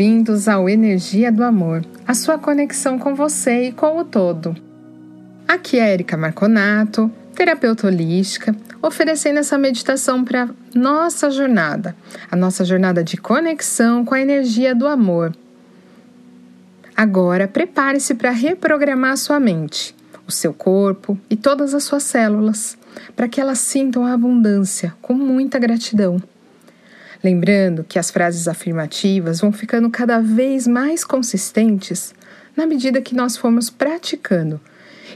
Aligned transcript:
Bem-vindos 0.00 0.48
ao 0.48 0.66
Energia 0.66 1.30
do 1.30 1.44
Amor, 1.44 1.84
a 2.08 2.14
sua 2.14 2.38
conexão 2.38 2.98
com 2.98 3.14
você 3.14 3.64
e 3.64 3.72
com 3.72 3.98
o 3.98 4.02
todo. 4.02 4.56
Aqui 5.46 5.78
é 5.78 5.92
Erika 5.92 6.16
Marconato, 6.16 7.12
terapeuta 7.34 7.86
holística, 7.86 8.56
oferecendo 8.80 9.40
essa 9.40 9.58
meditação 9.58 10.24
para 10.24 10.48
nossa 10.74 11.30
jornada, 11.30 11.94
a 12.30 12.34
nossa 12.34 12.64
jornada 12.64 13.04
de 13.04 13.18
conexão 13.18 14.02
com 14.02 14.14
a 14.14 14.20
energia 14.22 14.74
do 14.74 14.86
amor. 14.86 15.36
Agora, 16.96 17.46
prepare-se 17.46 18.14
para 18.14 18.30
reprogramar 18.30 19.18
sua 19.18 19.38
mente, 19.38 19.94
o 20.26 20.32
seu 20.32 20.54
corpo 20.54 21.18
e 21.28 21.36
todas 21.36 21.74
as 21.74 21.84
suas 21.84 22.04
células, 22.04 22.78
para 23.14 23.28
que 23.28 23.38
elas 23.38 23.58
sintam 23.58 24.06
a 24.06 24.14
abundância 24.14 24.94
com 25.02 25.12
muita 25.12 25.58
gratidão. 25.58 26.22
Lembrando 27.22 27.84
que 27.84 27.98
as 27.98 28.10
frases 28.10 28.48
afirmativas 28.48 29.40
vão 29.40 29.52
ficando 29.52 29.90
cada 29.90 30.20
vez 30.20 30.66
mais 30.66 31.04
consistentes 31.04 32.14
na 32.56 32.66
medida 32.66 33.02
que 33.02 33.14
nós 33.14 33.36
formos 33.36 33.68
praticando 33.68 34.58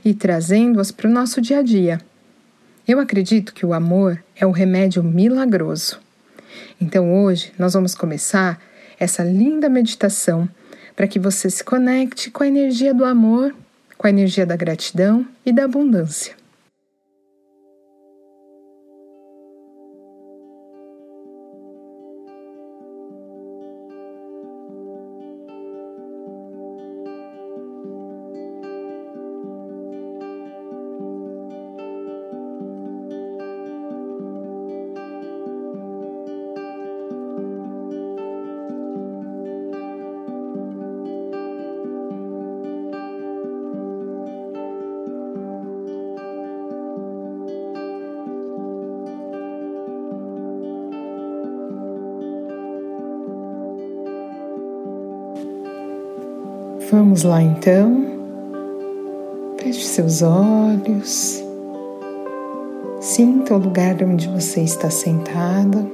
e 0.05 0.13
trazendo-as 0.13 0.91
para 0.91 1.09
o 1.09 1.13
nosso 1.13 1.41
dia 1.41 1.61
a 1.61 1.63
dia. 1.63 1.99
Eu 2.87 3.01
acredito 3.01 3.55
que 3.55 3.65
o 3.65 3.73
amor 3.73 4.23
é 4.37 4.47
um 4.47 4.51
remédio 4.51 5.03
milagroso. 5.03 5.99
Então 6.79 7.15
hoje 7.15 7.53
nós 7.59 7.73
vamos 7.73 7.95
começar 7.95 8.61
essa 9.01 9.25
linda 9.25 9.69
meditação 9.71 10.47
para 10.95 11.09
que 11.09 11.19
você 11.19 11.49
se 11.49 11.65
conecte 11.65 12.30
com 12.30 12.43
a 12.43 12.46
energia 12.46 12.93
do 12.93 13.05
amor, 13.05 13.55
com 13.96 14.07
a 14.07 14.11
energia 14.11 14.45
da 14.45 14.57
gratidão 14.57 15.27
e 15.45 15.52
da 15.52 15.65
abundância. 15.65 16.43
Vamos 56.96 57.24
lá 57.24 57.42
então. 57.42 58.06
Feche 59.59 59.84
seus 59.84 60.23
olhos. 60.23 61.42
Sinta 63.00 63.54
o 63.54 63.59
lugar 63.59 64.00
onde 64.04 64.28
você 64.28 64.60
está 64.60 64.88
sentada. 64.88 65.84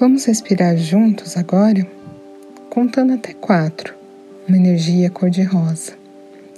Vamos 0.00 0.26
respirar 0.26 0.76
juntos 0.76 1.36
agora, 1.36 1.84
contando 2.70 3.14
até 3.14 3.34
quatro, 3.34 3.96
uma 4.46 4.56
energia 4.56 5.10
cor-de-rosa 5.10 5.94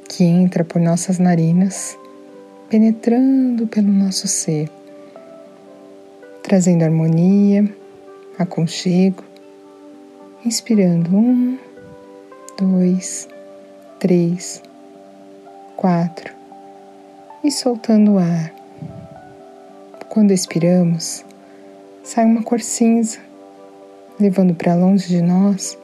que 0.07 0.25
entra 0.25 0.63
por 0.63 0.79
nossas 0.79 1.19
narinas, 1.19 1.97
penetrando 2.69 3.67
pelo 3.67 3.91
nosso 3.91 4.29
ser, 4.29 4.69
trazendo 6.43 6.85
harmonia, 6.85 7.67
aconchego, 8.39 9.25
inspirando 10.45 11.17
um, 11.17 11.59
dois, 12.59 13.27
três, 13.99 14.63
quatro 15.79 16.31
e 17.43 17.51
soltando 17.51 18.13
o 18.13 18.19
ar. 18.19 18.55
Quando 20.11 20.31
expiramos, 20.31 21.25
sai 22.03 22.27
uma 22.27 22.43
cor 22.43 22.61
cinza 22.61 23.30
levando 24.21 24.55
para 24.55 24.75
longe 24.75 25.09
de 25.09 25.23
nós 25.23 25.79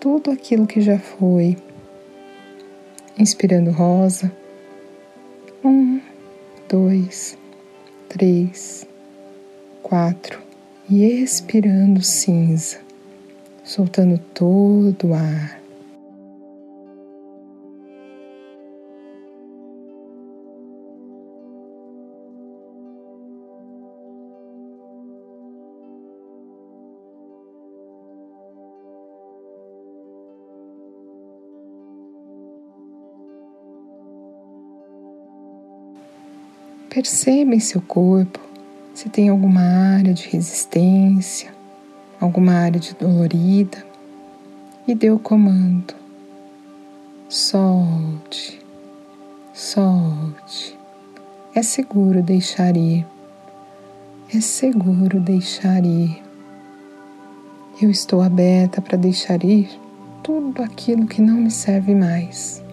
tudo 0.00 0.30
aquilo 0.30 0.66
que 0.66 0.82
já 0.82 0.98
foi. 0.98 1.56
Inspirando 3.18 3.70
rosa. 3.70 4.30
Um, 5.64 5.98
dois, 6.68 7.38
três, 8.08 8.86
quatro. 9.82 10.42
E 10.90 11.04
expirando 11.22 12.02
cinza, 12.02 12.76
soltando 13.62 14.18
todo 14.34 15.08
o 15.08 15.14
ar. 15.14 15.63
Perceba 36.94 37.56
em 37.56 37.58
seu 37.58 37.80
corpo 37.80 38.38
se 38.94 39.08
tem 39.08 39.28
alguma 39.28 39.62
área 39.62 40.14
de 40.14 40.28
resistência, 40.28 41.52
alguma 42.20 42.52
área 42.52 42.78
de 42.78 42.94
dolorida 42.94 43.84
e 44.86 44.94
dê 44.94 45.10
o 45.10 45.18
comando. 45.18 45.92
Solte, 47.28 48.62
solte. 49.52 50.78
É 51.52 51.64
seguro 51.64 52.22
deixar 52.22 52.76
ir. 52.76 53.04
É 54.32 54.40
seguro 54.40 55.18
deixar 55.18 55.84
ir. 55.84 56.22
Eu 57.82 57.90
estou 57.90 58.22
aberta 58.22 58.80
para 58.80 58.96
deixar 58.96 59.42
ir 59.42 59.68
tudo 60.22 60.62
aquilo 60.62 61.08
que 61.08 61.20
não 61.20 61.38
me 61.38 61.50
serve 61.50 61.92
mais. 61.92 62.63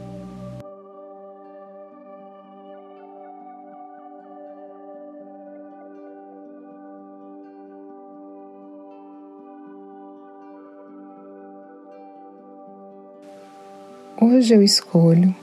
Hoje 14.19 14.53
eu 14.53 14.61
escolho 14.61 15.33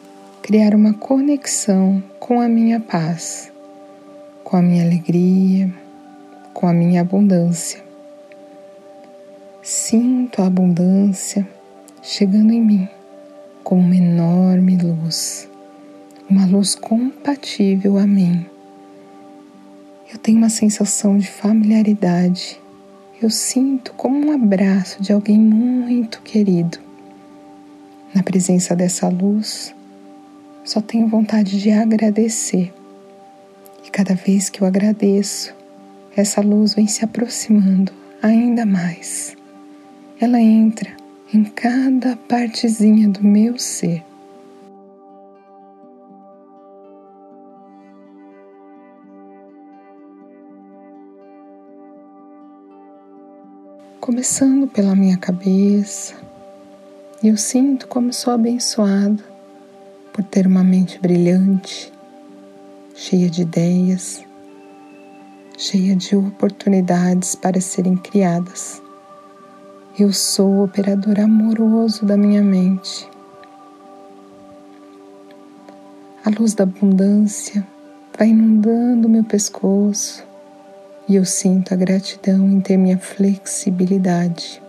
criar 0.42 0.74
uma 0.74 0.92
conexão 0.92 2.02
com 2.20 2.40
a 2.40 2.48
minha 2.48 2.78
paz, 2.78 3.50
com 4.44 4.56
a 4.56 4.62
minha 4.62 4.84
alegria, 4.84 5.72
com 6.52 6.68
a 6.68 6.72
minha 6.72 7.00
abundância. 7.00 7.82
Sinto 9.62 10.42
a 10.42 10.46
abundância 10.46 11.48
chegando 12.02 12.52
em 12.52 12.60
mim 12.60 12.88
com 13.64 13.80
uma 13.80 13.96
enorme 13.96 14.76
luz, 14.76 15.48
uma 16.30 16.46
luz 16.46 16.76
compatível 16.76 17.98
a 17.98 18.06
mim. 18.06 18.46
Eu 20.12 20.18
tenho 20.18 20.38
uma 20.38 20.50
sensação 20.50 21.18
de 21.18 21.28
familiaridade. 21.28 22.60
Eu 23.20 23.30
sinto 23.30 23.92
como 23.94 24.26
um 24.26 24.32
abraço 24.32 25.02
de 25.02 25.12
alguém 25.12 25.38
muito 25.38 26.22
querido 26.22 26.87
na 28.14 28.22
presença 28.22 28.74
dessa 28.74 29.08
luz, 29.08 29.74
só 30.64 30.80
tenho 30.80 31.08
vontade 31.08 31.60
de 31.60 31.70
agradecer. 31.70 32.72
E 33.86 33.90
cada 33.90 34.14
vez 34.14 34.48
que 34.48 34.60
eu 34.62 34.66
agradeço, 34.66 35.54
essa 36.16 36.40
luz 36.40 36.74
vem 36.74 36.86
se 36.86 37.04
aproximando 37.04 37.92
ainda 38.22 38.66
mais. 38.66 39.36
Ela 40.20 40.40
entra 40.40 40.90
em 41.32 41.44
cada 41.44 42.16
partezinha 42.16 43.08
do 43.08 43.22
meu 43.22 43.58
ser. 43.58 44.04
Começando 54.00 54.66
pela 54.66 54.96
minha 54.96 55.18
cabeça, 55.18 56.14
eu 57.22 57.36
sinto 57.36 57.88
como 57.88 58.12
sou 58.12 58.32
abençoada 58.32 59.24
por 60.12 60.22
ter 60.22 60.46
uma 60.46 60.62
mente 60.62 61.00
brilhante, 61.00 61.92
cheia 62.94 63.28
de 63.28 63.42
ideias, 63.42 64.24
cheia 65.56 65.96
de 65.96 66.14
oportunidades 66.14 67.34
para 67.34 67.60
serem 67.60 67.96
criadas. 67.96 68.80
Eu 69.98 70.12
sou 70.12 70.48
o 70.48 70.64
operador 70.64 71.18
amoroso 71.18 72.06
da 72.06 72.16
minha 72.16 72.40
mente. 72.40 73.08
A 76.24 76.30
luz 76.30 76.54
da 76.54 76.62
abundância 76.62 77.66
vai 78.16 78.28
inundando 78.28 79.08
meu 79.08 79.24
pescoço 79.24 80.24
e 81.08 81.16
eu 81.16 81.24
sinto 81.24 81.74
a 81.74 81.76
gratidão 81.76 82.48
em 82.48 82.60
ter 82.60 82.76
minha 82.76 82.98
flexibilidade. 82.98 84.62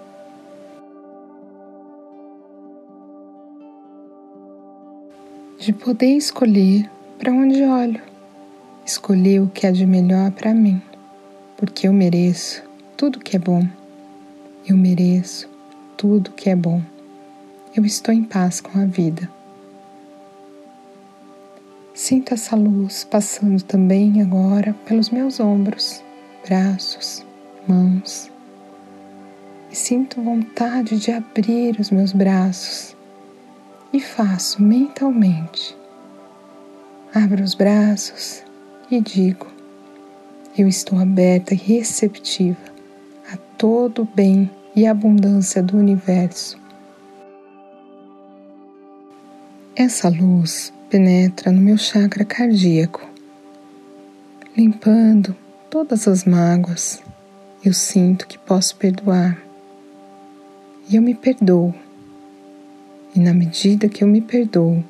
De 5.60 5.74
poder 5.74 6.16
escolher 6.16 6.90
para 7.18 7.34
onde 7.34 7.62
olho, 7.64 8.02
escolher 8.86 9.42
o 9.42 9.48
que 9.48 9.68
há 9.68 9.72
de 9.72 9.86
melhor 9.86 10.32
para 10.32 10.54
mim, 10.54 10.82
porque 11.58 11.86
eu 11.86 11.92
mereço 11.92 12.64
tudo 12.96 13.20
que 13.20 13.36
é 13.36 13.40
bom. 13.40 13.68
Eu 14.66 14.78
mereço 14.78 15.50
tudo 15.98 16.32
que 16.32 16.50
é 16.50 16.56
bom. 16.56 16.82
Eu 17.76 17.86
estou 17.86 18.14
em 18.14 18.24
paz 18.24 18.62
com 18.62 18.80
a 18.80 18.86
vida. 18.86 19.30
Sinto 21.94 22.34
essa 22.34 22.56
luz 22.56 23.04
passando 23.04 23.62
também 23.62 24.22
agora 24.22 24.74
pelos 24.86 25.10
meus 25.10 25.42
ombros, 25.42 26.02
braços, 26.48 27.26
mãos. 27.68 28.32
E 29.70 29.76
sinto 29.76 30.22
vontade 30.22 30.98
de 30.98 31.12
abrir 31.12 31.78
os 31.82 31.92
meus 31.92 32.14
braços 32.14 32.98
e 33.92 34.00
faço 34.00 34.62
mentalmente. 34.62 35.76
Abro 37.14 37.44
os 37.44 37.56
braços 37.56 38.44
e 38.90 39.02
digo: 39.02 39.48
Eu 40.58 40.68
estou 40.68 41.00
aberta 41.00 41.54
e 41.54 41.58
receptiva 41.58 42.58
a 43.32 43.38
todo 43.58 44.04
o 44.04 44.06
bem 44.16 44.50
e 44.76 44.86
abundância 44.86 45.62
do 45.62 45.78
universo. 45.78 46.58
Essa 49.76 50.10
luz 50.10 50.74
penetra 50.90 51.52
no 51.52 51.62
meu 51.62 51.78
chakra 51.78 52.26
cardíaco, 52.26 53.08
limpando 54.56 55.36
todas 55.70 56.08
as 56.08 56.26
mágoas. 56.26 57.02
Eu 57.64 57.74
sinto 57.74 58.28
que 58.28 58.38
posso 58.38 58.76
perdoar 58.76 59.38
e 60.90 60.96
eu 60.96 61.02
me 61.02 61.14
perdoo. 61.14 61.74
E 63.20 63.22
na 63.22 63.34
medida 63.34 63.90
que 63.90 64.02
eu 64.02 64.08
me 64.08 64.22
perdoo, 64.22 64.82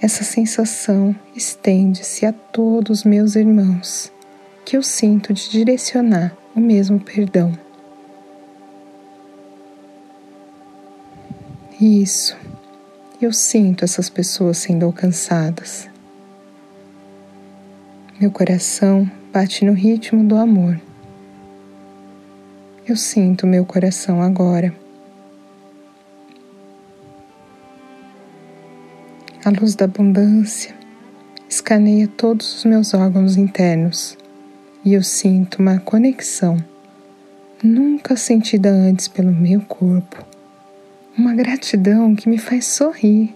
essa 0.00 0.24
sensação 0.24 1.14
estende-se 1.36 2.26
a 2.26 2.32
todos 2.32 2.98
os 2.98 3.04
meus 3.04 3.36
irmãos 3.36 4.12
que 4.64 4.76
eu 4.76 4.82
sinto 4.82 5.32
de 5.32 5.48
direcionar 5.48 6.36
o 6.52 6.58
mesmo 6.58 6.98
perdão. 6.98 7.56
Isso, 11.80 12.36
eu 13.20 13.32
sinto 13.32 13.84
essas 13.84 14.10
pessoas 14.10 14.58
sendo 14.58 14.84
alcançadas. 14.84 15.88
Meu 18.18 18.32
coração 18.32 19.08
bate 19.32 19.64
no 19.64 19.74
ritmo 19.74 20.24
do 20.24 20.34
amor. 20.34 20.80
Eu 22.84 22.96
sinto 22.96 23.46
meu 23.46 23.64
coração 23.64 24.20
agora 24.20 24.81
A 29.44 29.50
luz 29.50 29.74
da 29.74 29.86
abundância 29.86 30.72
escaneia 31.48 32.06
todos 32.06 32.58
os 32.58 32.64
meus 32.64 32.94
órgãos 32.94 33.36
internos 33.36 34.16
e 34.84 34.94
eu 34.94 35.02
sinto 35.02 35.58
uma 35.58 35.80
conexão 35.80 36.56
nunca 37.60 38.14
sentida 38.14 38.70
antes 38.70 39.08
pelo 39.08 39.32
meu 39.32 39.60
corpo. 39.62 40.24
Uma 41.18 41.34
gratidão 41.34 42.14
que 42.14 42.28
me 42.28 42.38
faz 42.38 42.66
sorrir 42.66 43.34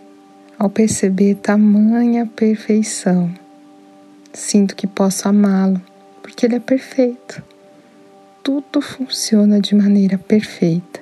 ao 0.56 0.70
perceber 0.70 1.34
tamanha 1.34 2.24
perfeição. 2.24 3.28
Sinto 4.32 4.76
que 4.76 4.86
posso 4.86 5.28
amá-lo 5.28 5.82
porque 6.22 6.46
ele 6.46 6.54
é 6.54 6.60
perfeito. 6.60 7.42
Tudo 8.44 8.80
funciona 8.80 9.58
de 9.58 9.74
maneira 9.74 10.16
perfeita, 10.16 11.00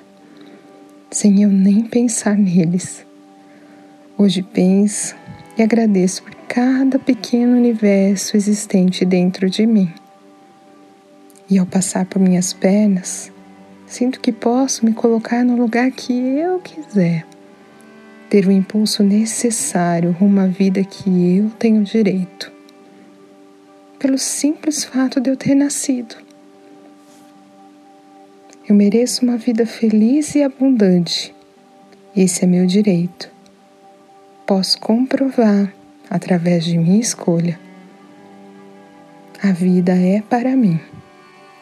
sem 1.11 1.43
eu 1.43 1.49
nem 1.51 1.83
pensar 1.83 2.35
neles. 2.35 3.05
Hoje 4.17 4.41
penso 4.41 5.13
e 5.57 5.61
agradeço 5.61 6.23
por 6.23 6.33
cada 6.47 6.97
pequeno 6.97 7.57
universo 7.57 8.37
existente 8.37 9.03
dentro 9.03 9.49
de 9.49 9.65
mim. 9.65 9.93
E 11.49 11.59
ao 11.59 11.65
passar 11.65 12.05
por 12.05 12.21
minhas 12.21 12.53
pernas, 12.53 13.29
sinto 13.85 14.21
que 14.21 14.31
posso 14.31 14.85
me 14.85 14.93
colocar 14.93 15.43
no 15.43 15.57
lugar 15.57 15.91
que 15.91 16.13
eu 16.13 16.61
quiser, 16.61 17.27
ter 18.29 18.47
o 18.47 18.51
impulso 18.53 19.03
necessário 19.03 20.11
rumo 20.11 20.39
à 20.39 20.47
vida 20.47 20.81
que 20.81 21.37
eu 21.37 21.49
tenho 21.59 21.83
direito, 21.83 22.49
pelo 23.99 24.17
simples 24.17 24.85
fato 24.85 25.19
de 25.19 25.29
eu 25.29 25.35
ter 25.35 25.55
nascido. 25.55 26.15
Eu 28.65 28.73
mereço 28.73 29.25
uma 29.25 29.35
vida 29.35 29.65
feliz 29.65 30.35
e 30.35 30.41
abundante. 30.41 31.35
Esse 32.15 32.45
é 32.45 32.47
meu 32.47 32.65
direito 32.65 33.34
posso 34.45 34.79
comprovar 34.79 35.73
através 36.09 36.63
de 36.63 36.77
minha 36.77 36.99
escolha. 36.99 37.59
A 39.41 39.51
vida 39.51 39.93
é 39.93 40.21
para 40.21 40.55
mim. 40.55 40.79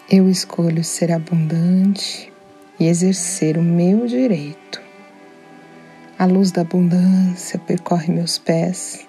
Eu 0.09 0.29
escolho 0.29 0.83
ser 0.83 1.11
abundante 1.11 2.31
e 2.77 2.85
exercer 2.85 3.57
o 3.57 3.63
meu 3.63 4.05
direito. 4.05 4.81
A 6.19 6.25
luz 6.25 6.51
da 6.51 6.61
abundância 6.61 7.57
percorre 7.57 8.13
meus 8.13 8.37
pés 8.37 9.07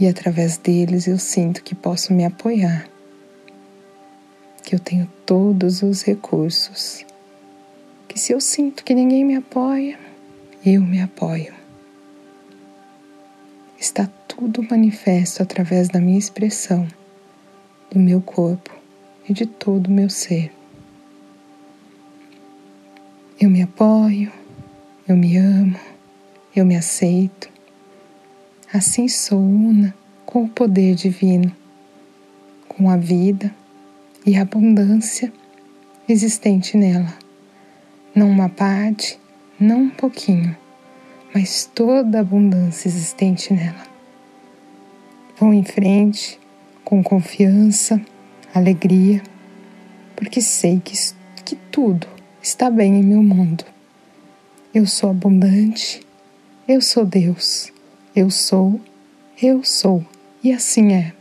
e 0.00 0.06
através 0.06 0.56
deles 0.56 1.06
eu 1.06 1.18
sinto 1.18 1.62
que 1.62 1.74
posso 1.74 2.14
me 2.14 2.24
apoiar, 2.24 2.88
que 4.62 4.74
eu 4.74 4.78
tenho 4.78 5.08
todos 5.26 5.82
os 5.82 6.02
recursos, 6.02 7.04
que 8.06 8.18
se 8.18 8.32
eu 8.32 8.40
sinto 8.40 8.84
que 8.84 8.94
ninguém 8.94 9.24
me 9.24 9.34
apoia, 9.36 9.98
eu 10.64 10.80
me 10.80 11.00
apoio 11.00 11.57
está 13.78 14.08
tudo 14.26 14.66
manifesto 14.68 15.42
através 15.42 15.88
da 15.88 16.00
minha 16.00 16.18
expressão, 16.18 16.86
do 17.90 17.98
meu 17.98 18.20
corpo 18.20 18.74
e 19.28 19.32
de 19.32 19.46
todo 19.46 19.86
o 19.86 19.92
meu 19.92 20.10
ser. 20.10 20.52
Eu 23.40 23.48
me 23.48 23.62
apoio, 23.62 24.32
eu 25.06 25.16
me 25.16 25.36
amo, 25.36 25.78
eu 26.54 26.66
me 26.66 26.74
aceito. 26.74 27.48
Assim 28.72 29.06
sou 29.06 29.38
una 29.40 29.94
com 30.26 30.44
o 30.44 30.48
poder 30.48 30.96
divino, 30.96 31.54
com 32.66 32.90
a 32.90 32.96
vida 32.96 33.54
e 34.26 34.36
a 34.36 34.42
abundância 34.42 35.32
existente 36.08 36.76
nela. 36.76 37.14
Não 38.12 38.28
uma 38.28 38.48
parte, 38.48 39.18
não 39.58 39.82
um 39.82 39.90
pouquinho 39.90 40.56
mas 41.34 41.70
toda 41.74 42.18
a 42.18 42.20
abundância 42.20 42.88
existente 42.88 43.52
nela. 43.52 43.86
Vão 45.38 45.52
em 45.52 45.62
frente 45.62 46.38
com 46.84 47.02
confiança, 47.02 48.00
alegria, 48.54 49.22
porque 50.16 50.40
sei 50.40 50.80
que, 50.80 50.94
que 51.44 51.54
tudo 51.70 52.06
está 52.42 52.70
bem 52.70 52.96
em 52.96 53.02
meu 53.02 53.22
mundo. 53.22 53.64
Eu 54.74 54.86
sou 54.86 55.10
abundante, 55.10 56.00
eu 56.66 56.80
sou 56.80 57.04
Deus, 57.04 57.72
eu 58.14 58.30
sou, 58.30 58.80
eu 59.40 59.62
sou, 59.62 60.04
e 60.42 60.52
assim 60.52 60.92
é. 60.92 61.17